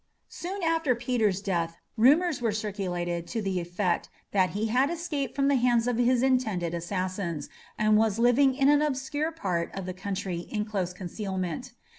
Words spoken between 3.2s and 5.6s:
to the effect that he had escaped from the